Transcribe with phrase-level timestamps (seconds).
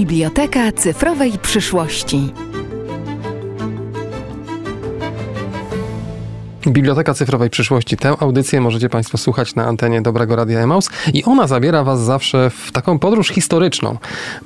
[0.00, 2.32] Biblioteka cyfrowej przyszłości.
[6.70, 7.96] Biblioteka Cyfrowej Przyszłości.
[7.96, 12.50] Tę audycję możecie Państwo słuchać na antenie Dobrego Radia Emaus i ona zabiera Was zawsze
[12.50, 13.96] w taką podróż historyczną,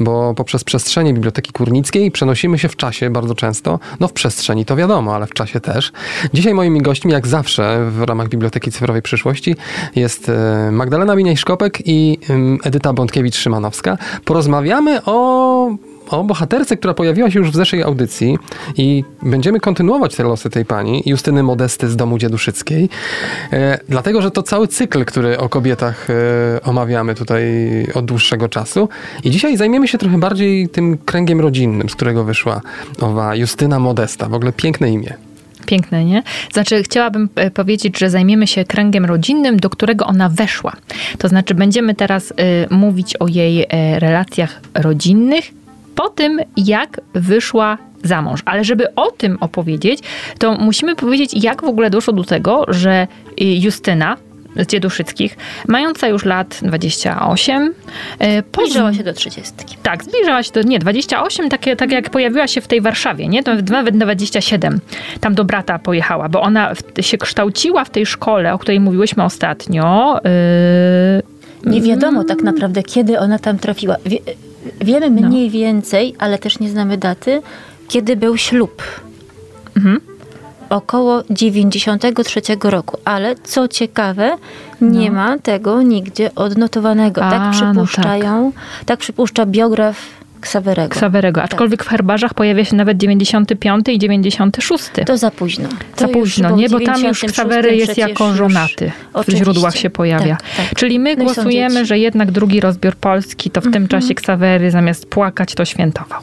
[0.01, 3.79] bo poprzez przestrzenie Biblioteki Kurnickiej przenosimy się w czasie bardzo często.
[4.01, 5.93] No w przestrzeni to wiadomo, ale w czasie też.
[6.35, 9.57] Dzisiaj moimi gośćmi, jak zawsze w ramach Biblioteki Cyfrowej Przyszłości
[9.97, 12.19] jest e, Magdalena Miniej-Szkopek i
[12.65, 13.97] Edyta Bątkiewicz-Szymanowska.
[14.25, 18.39] Porozmawiamy o o bohaterce, która pojawiła się już w zeszłej audycji
[18.77, 22.89] i będziemy kontynuować te losy tej pani, Justyny Modesty z domu dzieduszyckiej,
[23.53, 26.15] e, dlatego, że to cały cykl, który o kobietach e,
[26.63, 27.45] omawiamy tutaj
[27.95, 28.89] od dłuższego czasu
[29.25, 32.61] i dzisiaj zajmiemy się trochę bardziej tym kręgiem rodzinnym, z którego wyszła
[33.01, 35.15] owa Justyna Modesta, w ogóle piękne imię.
[35.67, 36.23] Piękne, nie?
[36.53, 40.73] Znaczy, chciałabym e, powiedzieć, że zajmiemy się kręgiem rodzinnym, do którego ona weszła.
[41.19, 42.35] To znaczy, będziemy teraz y,
[42.71, 43.67] mówić o jej y,
[43.99, 45.45] relacjach rodzinnych,
[45.95, 48.41] po tym, jak wyszła za mąż.
[48.45, 50.01] Ale żeby o tym opowiedzieć,
[50.39, 53.07] to musimy powiedzieć, jak w ogóle doszło do tego, że
[53.41, 54.17] y, Justyna,
[54.57, 55.37] z Dzieduszyckich,
[55.69, 57.75] mająca już lat 28.
[58.19, 59.53] E, zbliżała się do 30.
[59.83, 63.43] Tak, zbliżała się do, nie, 28, takie, tak jak pojawiła się w tej Warszawie, nie?
[63.43, 64.81] To nawet 27.
[65.21, 70.21] Tam do brata pojechała, bo ona się kształciła w tej szkole, o której mówiłyśmy ostatnio.
[71.65, 71.71] Yy...
[71.73, 73.97] Nie wiadomo tak naprawdę, kiedy ona tam trafiła.
[74.07, 74.19] Wie
[74.81, 75.29] Wiemy no.
[75.29, 75.53] mniej no.
[75.53, 77.43] więcej, ale też nie znamy daty,
[77.89, 78.83] kiedy był ślub.
[79.77, 80.01] Mhm.
[80.71, 84.37] Około 93 roku, ale co ciekawe,
[84.81, 85.17] nie no.
[85.17, 87.25] ma tego nigdzie odnotowanego.
[87.25, 88.85] A, tak przypuszczają, no tak.
[88.85, 89.97] tak przypuszcza biograf
[90.45, 90.89] Ksawerego.
[90.89, 91.51] Ksawerego, tak.
[91.51, 91.87] aczkolwiek tak.
[91.87, 94.85] w herbarzach pojawia się nawet 95 i 96.
[95.07, 95.69] To za późno.
[95.97, 96.69] To za późno, nie?
[96.69, 98.93] Bo tam już Ksawery jest jako żonaty.
[99.29, 100.37] W źródłach się pojawia.
[100.37, 100.79] Tak, tak.
[100.79, 103.89] Czyli my no głosujemy, że jednak drugi rozbiór Polski, to w tym mhm.
[103.89, 106.21] czasie Ksawery zamiast płakać, to świętował.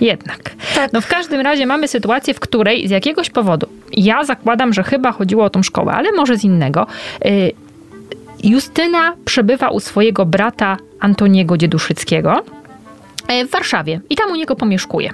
[0.00, 0.50] Jednak.
[0.74, 0.92] Tak.
[0.92, 5.12] No w każdym razie mamy sytuację, w której z jakiegoś powodu, ja zakładam, że chyba
[5.12, 6.86] chodziło o tą szkołę, ale może z innego,
[7.26, 7.52] y,
[8.44, 12.44] Justyna przebywa u swojego brata Antoniego Dzieduszyckiego,
[13.46, 15.12] w Warszawie i tam u niego pomieszkuje.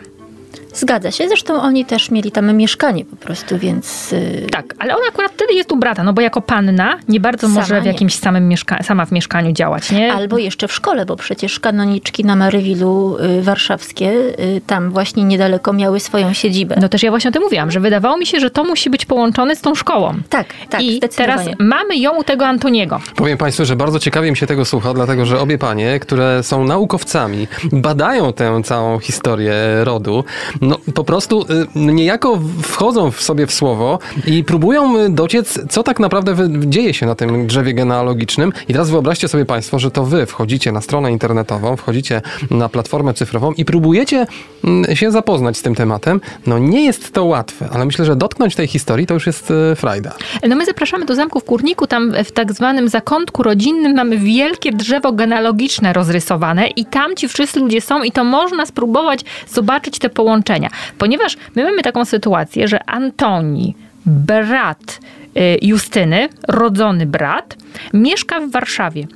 [0.74, 4.12] Zgadza się, zresztą oni też mieli tam mieszkanie po prostu, więc...
[4.12, 7.48] Y, tak, ale ona akurat wtedy jest u brata, no bo jako panna nie bardzo
[7.48, 10.12] sama może w jakimś samym mieszkaniu, sama w mieszkaniu działać, nie?
[10.12, 15.72] Albo jeszcze w szkole, bo przecież kanoniczki na Marywilu y, warszawskie y, tam właśnie niedaleko
[15.72, 16.76] miały swoją siedzibę.
[16.80, 19.04] No też ja właśnie o tym mówiłam, że wydawało mi się, że to musi być
[19.04, 20.14] połączone z tą szkołą.
[20.28, 23.00] Tak, tak, I teraz mamy ją u tego Antoniego.
[23.16, 26.64] Powiem Państwu, że bardzo ciekawie mi się tego słucha, dlatego że obie panie, które są
[26.64, 30.24] naukowcami, badają tę całą historię rodu,
[30.62, 35.82] no po prostu y, niejako wchodzą w sobie w słowo i próbują y, dociec, co
[35.82, 36.36] tak naprawdę
[36.66, 38.52] dzieje się na tym drzewie genealogicznym.
[38.68, 43.14] I teraz wyobraźcie sobie Państwo, że to Wy wchodzicie na stronę internetową, wchodzicie na platformę
[43.14, 44.26] cyfrową i próbujecie
[44.64, 46.20] mm, się zapoznać z tym tematem.
[46.46, 49.76] No nie jest to łatwe, ale myślę, że dotknąć tej historii to już jest y,
[49.76, 50.12] frajda.
[50.48, 54.72] No my zapraszamy do zamku w Kurniku, tam w tak zwanym zakątku rodzinnym mamy wielkie
[54.72, 60.10] drzewo genealogiczne rozrysowane i tam ci wszyscy ludzie są i to można spróbować zobaczyć te
[60.10, 60.70] połączenia pokolenia.
[60.98, 63.74] Ponieważ my mamy taką sytuację, że Antoni,
[64.06, 65.00] brat
[65.36, 67.56] y, Justyny, rodzony brat,
[67.92, 69.06] mieszka w Warszawie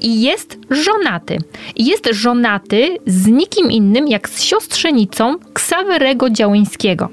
[0.00, 1.38] i jest żonaty.
[1.76, 7.10] Jest żonaty z nikim innym jak z siostrzenicą Ksawerego Działyńskiego.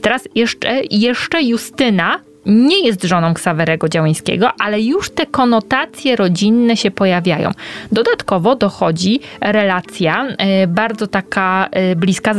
[0.00, 6.90] Teraz jeszcze, jeszcze Justyna nie jest żoną Ksawerego Działyńskiego, ale już te konotacje rodzinne się
[6.90, 7.50] pojawiają.
[7.92, 12.34] Dodatkowo dochodzi relacja e, bardzo taka e, bliska,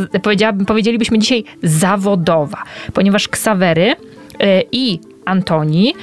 [0.67, 3.95] powiedzielibyśmy dzisiaj zawodowa, ponieważ Ksawery
[4.39, 5.93] e, i Antoni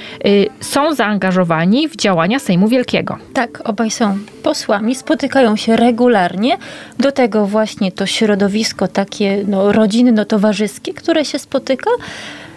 [0.61, 3.17] są zaangażowani w działania Sejmu Wielkiego.
[3.33, 6.57] Tak, obaj są posłami, spotykają się regularnie.
[6.99, 11.89] Do tego właśnie to środowisko takie no, rodzinno-towarzyskie, które się spotyka.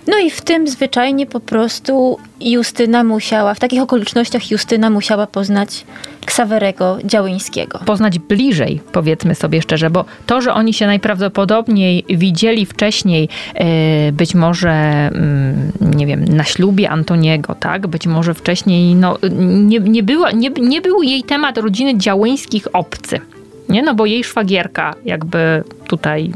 [0.06, 5.84] No i w tym zwyczajnie po prostu Justyna musiała, w takich okolicznościach Justyna musiała poznać
[6.26, 7.80] Ksawerego Działyńskiego.
[7.86, 14.34] Poznać bliżej, powiedzmy sobie szczerze, bo to, że oni się najprawdopodobniej widzieli wcześniej, e, być
[14.34, 17.86] może, mm, nie wiem, na ślubie Antoniego, tak?
[17.86, 20.02] Być może wcześniej, no, nie, nie,
[20.34, 23.20] nie, nie był jej temat rodziny Działyńskich obcy.
[23.68, 23.82] Nie?
[23.82, 26.32] No bo jej szwagierka jakby tutaj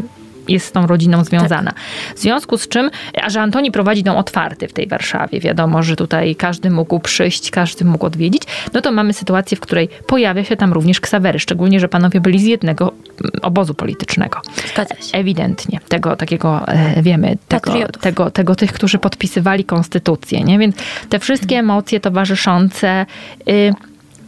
[0.48, 1.72] jest z tą rodziną związana.
[1.72, 1.80] Tak.
[2.16, 2.90] W związku z czym,
[3.22, 7.50] a że Antoni prowadzi dom otwarty w tej Warszawie, wiadomo, że tutaj każdy mógł przyjść,
[7.50, 8.42] każdy mógł odwiedzić,
[8.72, 12.40] no to mamy sytuację, w której pojawia się tam również Ksawery, szczególnie, że panowie byli
[12.40, 14.40] z jednego mm, obozu politycznego.
[14.72, 15.18] Zgadza się.
[15.18, 15.80] Ewidentnie.
[15.88, 20.58] Tego takiego e, wiemy, tego, tego, tego, tych, którzy podpisywali konstytucję, nie?
[20.58, 20.76] Więc
[21.08, 23.06] te wszystkie emocje towarzyszące,
[23.48, 23.74] y,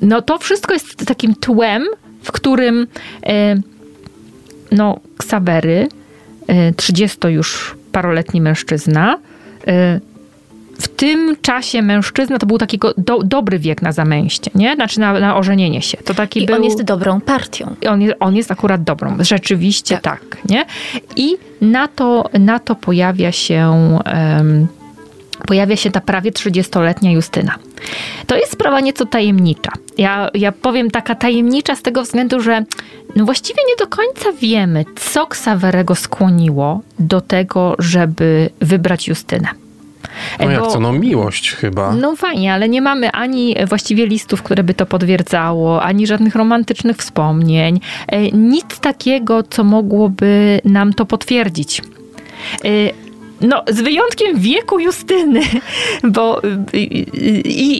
[0.02, 1.86] no to wszystko jest takim tłem,
[2.22, 2.86] w którym
[3.28, 3.62] y,
[4.72, 5.88] no, Ksawery,
[6.76, 9.18] 30 już paroletni mężczyzna,
[10.82, 14.74] w tym czasie mężczyzna to był taki do, dobry wiek na zamęście, nie?
[14.74, 15.98] Znaczy na, na ożenienie się.
[15.98, 16.56] To taki I był...
[16.56, 17.74] on jest dobrą partią.
[17.88, 20.64] On jest, on jest akurat dobrą, rzeczywiście tak, tak nie?
[21.16, 23.72] I na to, na to pojawia się...
[24.36, 24.66] Um,
[25.46, 27.54] pojawia się ta prawie 30-letnia Justyna.
[28.26, 29.72] To jest sprawa nieco tajemnicza.
[29.98, 32.64] Ja, ja powiem taka tajemnicza z tego względu, że
[33.16, 39.48] no właściwie nie do końca wiemy, co Ksawerego skłoniło do tego, żeby wybrać Justynę.
[40.40, 41.92] No jak co, no miłość chyba.
[41.94, 46.96] No fajnie, ale nie mamy ani właściwie listów, które by to potwierdzało, ani żadnych romantycznych
[46.96, 47.80] wspomnień.
[48.06, 51.82] E, nic takiego, co mogłoby nam to potwierdzić.
[53.42, 55.40] No, z wyjątkiem wieku Justyny,
[56.14, 56.40] bo
[56.72, 57.06] i,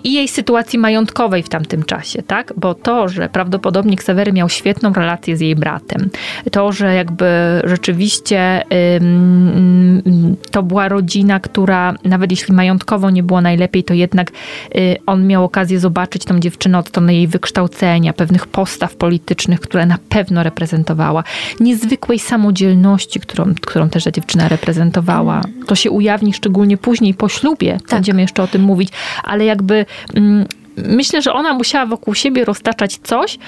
[0.04, 2.52] i, jej sytuacji majątkowej w tamtym czasie, tak?
[2.56, 6.10] Bo to, że prawdopodobnie Ksawery miał świetną relację z jej bratem,
[6.50, 7.26] to, że jakby
[7.64, 8.62] rzeczywiście
[8.96, 14.30] ym, to była rodzina, która nawet jeśli majątkowo nie było najlepiej, to jednak
[14.76, 19.86] y, on miał okazję zobaczyć tą dziewczynę od strony jej wykształcenia, pewnych postaw politycznych, które
[19.86, 21.24] na pewno reprezentowała,
[21.60, 27.72] niezwykłej samodzielności, którą, którą też ta dziewczyna reprezentowała to się ujawni szczególnie później po ślubie.
[27.72, 27.90] Tak.
[27.90, 28.88] Będziemy jeszcze o tym mówić,
[29.24, 30.46] ale jakby mm,
[30.76, 33.38] myślę, że ona musiała wokół siebie roztaczać coś,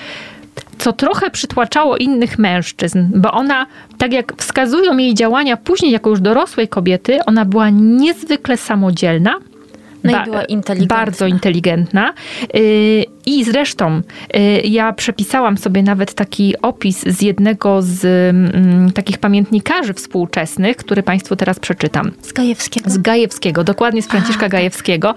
[0.79, 3.67] co trochę przytłaczało innych mężczyzn, bo ona,
[3.99, 9.35] tak jak wskazują jej działania później jako już dorosłej kobiety, ona była niezwykle samodzielna,
[10.05, 10.97] no i była inteligentna.
[10.97, 12.12] Bardzo inteligentna.
[12.56, 14.03] Y, I zresztą
[14.37, 21.03] y, ja przepisałam sobie nawet taki opis z jednego z mm, takich pamiętnikarzy współczesnych, który
[21.03, 22.12] Państwu teraz przeczytam.
[22.23, 22.91] Z Gajewskiego?
[22.91, 24.51] Z Gajewskiego, dokładnie z Franciszka A, tak.
[24.51, 25.15] Gajewskiego.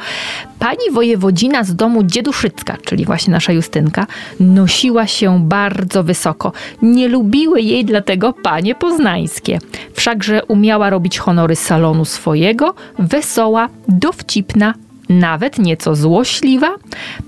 [0.59, 4.07] Pani wojewodzina z domu Dzieduszycka, czyli właśnie nasza Justynka,
[4.39, 6.51] nosiła się bardzo wysoko.
[6.81, 9.59] Nie lubiły jej dlatego panie poznańskie.
[9.93, 14.73] Wszakże umiała robić honory salonu swojego, wesoła, dowcipna,
[15.09, 16.69] nawet nieco złośliwa,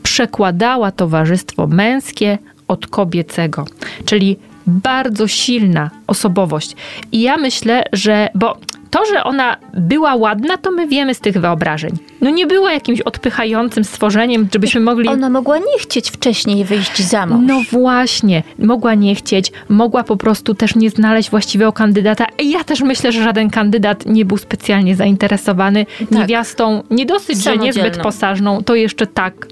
[0.03, 2.37] przekładała towarzystwo męskie
[2.67, 3.65] od kobiecego.
[4.05, 4.37] Czyli
[4.67, 6.75] bardzo silna osobowość.
[7.11, 8.57] I ja myślę, że, bo
[8.89, 11.91] to, że ona była ładna, to my wiemy z tych wyobrażeń.
[12.21, 15.09] No nie była jakimś odpychającym stworzeniem, żebyśmy mogli...
[15.09, 17.43] Ona mogła nie chcieć wcześniej wyjść za mąż.
[17.47, 22.25] No właśnie, mogła nie chcieć, mogła po prostu też nie znaleźć właściwego kandydata.
[22.43, 26.11] Ja też myślę, że żaden kandydat nie był specjalnie zainteresowany tak.
[26.11, 29.47] niewiastą, nie dosyć, że niezbyt posażną, to jeszcze tak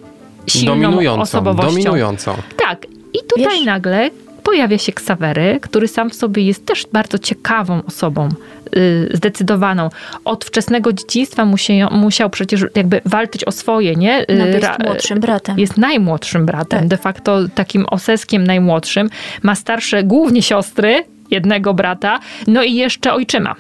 [0.48, 1.70] silną dominującą, osobowością.
[1.70, 2.34] Dominującą.
[2.58, 2.86] Tak.
[3.14, 4.10] I tutaj Wiesz, nagle
[4.48, 8.30] pojawia się Ksawery, który sam w sobie jest też bardzo ciekawą osobą,
[8.76, 9.90] yy, zdecydowaną.
[10.26, 14.26] Od wczesnego dzieciństwa musiał, musiał przecież jakby walczyć o swoje, nie?
[14.38, 15.60] No, jest młodszym bratem.
[15.60, 16.88] Jest najmłodszym bratem, tak.
[16.88, 19.10] de facto takim oseskiem najmłodszym.
[19.44, 23.56] Ma starsze głównie siostry, jednego brata, no i jeszcze ojczyma.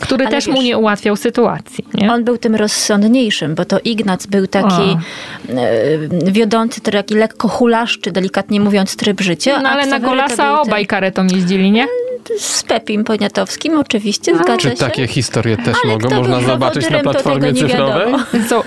[0.00, 1.84] Który Ale też wiesz, mu nie ułatwiał sytuacji.
[1.94, 2.12] Nie?
[2.12, 4.98] On był tym rozsądniejszym, bo to Ignac był taki o.
[5.54, 9.60] E, wiodący, taki lekko hulaszczy, delikatnie mówiąc, tryb życia.
[9.62, 10.88] No ale na Golasa obaj ten...
[10.88, 11.86] karetą jeździli, nie?
[12.38, 14.38] Z Pepim Poniatowskim, oczywiście, no.
[14.38, 14.76] zgadza Czy się.
[14.76, 18.14] takie historie też ale mogą można zobaczyć na platformie cyfrowej?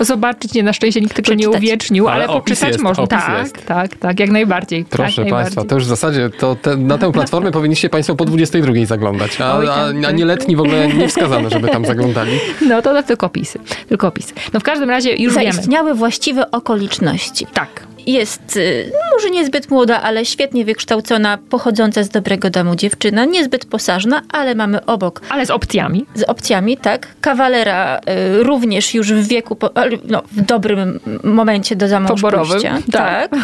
[0.00, 3.06] zobaczyć nie, na szczęście nikt tego nie uwiecznił, ale, ale poczytać jest, można.
[3.06, 3.66] Tak, jest.
[3.66, 4.84] tak, tak, jak najbardziej.
[4.84, 5.68] Proszę tak, Państwa, najbardziej.
[5.68, 9.44] to już w zasadzie to te, na tę platformę powinniście Państwo po 22 zaglądać, a,
[9.44, 12.32] a, a nieletni w ogóle nie wskazano, żeby tam zaglądali.
[12.68, 14.34] No to tylko opisy, tylko opisy.
[14.52, 15.54] No w każdym razie już Zaistniały wiemy.
[15.54, 17.46] Zaistniały właściwe okoliczności.
[17.54, 23.24] Tak jest y, no może niezbyt młoda, ale świetnie wykształcona, pochodząca z dobrego domu dziewczyna,
[23.24, 25.20] niezbyt posażna, ale mamy obok.
[25.28, 26.06] Ale z opcjami.
[26.14, 27.06] Z opcjami, tak.
[27.20, 29.56] Kawalera y, również już w wieku,
[30.04, 32.78] no, w dobrym momencie do zamążpójścia.
[32.92, 33.30] Tak.
[33.30, 33.40] tak.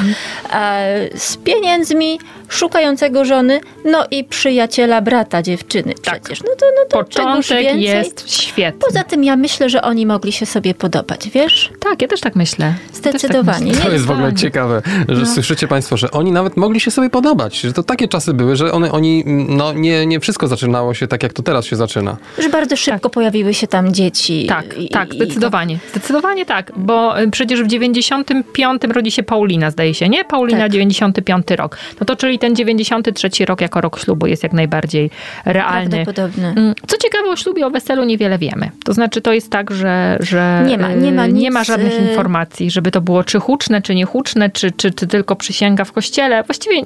[0.50, 0.78] A,
[1.14, 2.18] z pieniędzmi,
[2.48, 6.20] szukającego żony, no i przyjaciela brata dziewczyny tak.
[6.20, 6.42] przecież.
[6.42, 8.80] No to, no to Początek jest świetny.
[8.86, 11.70] Poza tym ja myślę, że oni mogli się sobie podobać, wiesz?
[11.80, 12.74] Tak, ja też tak myślę.
[12.92, 13.58] Zdecydowanie.
[13.58, 13.84] Tak myślę.
[13.84, 15.26] To jest w ogóle ciekawe ciekawe, że no.
[15.26, 18.72] słyszycie Państwo, że oni nawet mogli się sobie podobać, że to takie czasy były, że
[18.72, 22.16] one, oni, no nie, nie wszystko zaczynało się tak, jak to teraz się zaczyna.
[22.38, 23.12] Że bardzo szybko tak.
[23.12, 24.46] pojawiły się tam dzieci.
[24.48, 25.74] Tak, i, tak, zdecydowanie.
[25.74, 25.90] I...
[25.90, 30.24] Zdecydowanie tak, bo y, przecież w 95 rodzi się Paulina, zdaje się, nie?
[30.24, 30.72] Paulina tak.
[30.72, 31.78] 95 rok.
[32.00, 35.10] No to czyli ten 93 rok jako rok ślubu jest jak najbardziej
[35.44, 35.90] realny.
[35.90, 36.48] Prawdopodobny.
[36.48, 38.70] Mm, co ciekawe o ślubie, o weselu niewiele wiemy.
[38.84, 42.08] To znaczy to jest tak, że, że nie ma, nie ma, nie ma żadnych y,
[42.08, 44.04] informacji, żeby to było czy huczne, czy nie
[44.50, 46.42] czy, czy, czy tylko przysięga w kościele.
[46.42, 46.82] Właściwie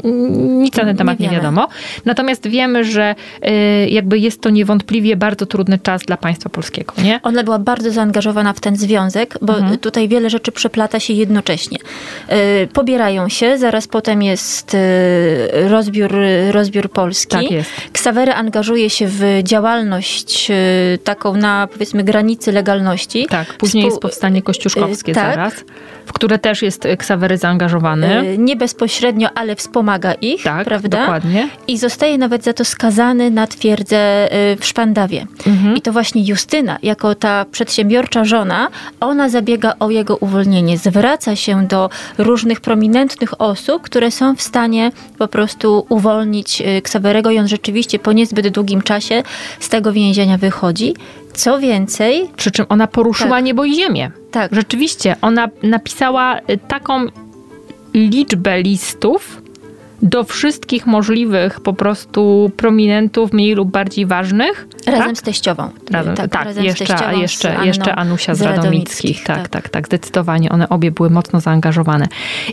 [0.59, 1.69] nic na ten temat nie, nie wiadomo.
[2.05, 7.21] Natomiast wiemy, że y, jakby jest to niewątpliwie bardzo trudny czas dla państwa polskiego, nie?
[7.23, 9.79] Ona była bardzo zaangażowana w ten związek, bo mhm.
[9.79, 11.79] tutaj wiele rzeczy przeplata się jednocześnie.
[12.63, 14.79] Y, pobierają się, zaraz potem jest y,
[15.69, 16.13] rozbiór,
[16.51, 17.37] rozbiór Polski.
[17.37, 17.71] Tak jest.
[17.93, 20.49] Ksawery angażuje się w działalność
[21.05, 23.27] taką na powiedzmy granicy legalności.
[23.31, 23.91] Tak, później Współ...
[23.91, 25.35] jest powstanie kościuszkowskie tak.
[25.35, 25.55] zaraz
[26.09, 28.37] w które też jest Ksawery zaangażowany.
[28.39, 30.99] Nie bezpośrednio, ale wspomaga ich, tak, prawda?
[31.01, 31.49] dokładnie.
[31.69, 34.29] I zostaje nawet za to skazany na twierdzę
[34.61, 35.27] w Szpandawie.
[35.47, 35.77] Mhm.
[35.77, 38.69] I to właśnie Justyna, jako ta przedsiębiorcza żona,
[39.01, 40.79] ona zabiega o jego uwolnienie.
[40.79, 47.39] Zwraca się do różnych prominentnych osób, które są w stanie po prostu uwolnić Ksawerego i
[47.39, 49.23] on rzeczywiście po niezbyt długim czasie
[49.61, 50.95] z tego więzienia wychodzi.
[51.39, 52.31] Co więcej.
[52.37, 53.45] Przy czym ona poruszyła tak.
[53.45, 54.11] niebo i ziemię.
[54.31, 54.55] Tak.
[54.55, 57.07] Rzeczywiście, ona napisała y, taką
[57.95, 59.43] liczbę listów
[60.03, 64.69] do wszystkich możliwych po prostu prominentów, mniej lub bardziej ważnych.
[64.87, 65.19] Razem tak?
[65.19, 65.71] z teściową.
[65.91, 69.25] Razem, tak, tak razem jeszcze, teściową, jeszcze, jeszcze Anusia z, z Radomickich.
[69.25, 70.51] Tak, tak, tak, tak, zdecydowanie.
[70.51, 72.09] One obie były mocno zaangażowane.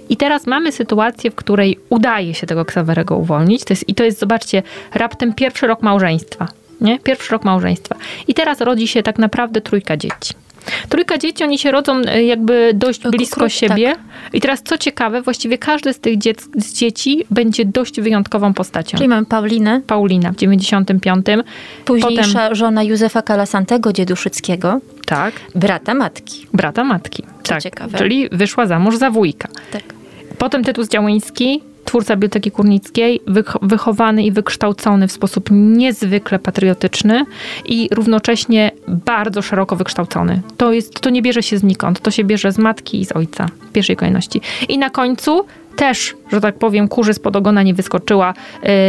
[0.10, 3.64] I teraz mamy sytuację, w której udaje się tego Ksawerego uwolnić.
[3.64, 4.64] To jest, I to jest, zobaczcie,
[4.94, 6.48] raptem pierwszy rok małżeństwa.
[6.82, 7.00] Nie?
[7.00, 7.96] Pierwszy rok małżeństwa.
[8.28, 10.34] I teraz rodzi się tak naprawdę trójka dzieci.
[10.90, 13.88] Trójka dzieci, oni się rodzą e, jakby dość blisko Krót, siebie.
[13.92, 14.34] Tak.
[14.34, 18.98] I teraz co ciekawe, właściwie każdy z tych dziec, z dzieci będzie dość wyjątkową postacią.
[18.98, 19.82] Czyli mamy Paulinę.
[19.88, 21.26] Paulina w 95.
[21.86, 22.56] Późniejsza Potem...
[22.56, 24.80] żona Józefa Kalasantego, Dzieduszyckiego.
[25.06, 25.34] Tak.
[25.56, 26.48] Brata matki.
[26.54, 27.24] Brata matki.
[27.44, 27.64] Co tak.
[27.64, 27.98] ciekawe.
[27.98, 29.48] Czyli wyszła za mąż za wujka.
[29.72, 29.84] Tak.
[30.38, 31.62] Potem Tytus Działyński,
[31.96, 33.22] twórca Biblioteki Kurnickiej,
[33.62, 37.26] wychowany i wykształcony w sposób niezwykle patriotyczny
[37.66, 40.42] i równocześnie bardzo szeroko wykształcony.
[40.58, 43.46] To, jest, to nie bierze się znikąd, to się bierze z matki i z ojca
[43.70, 44.42] w pierwszej kolejności.
[44.70, 48.34] I na końcu też, że tak powiem, kurzy spod ogona nie wyskoczyła